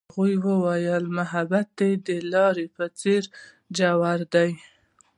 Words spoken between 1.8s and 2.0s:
یې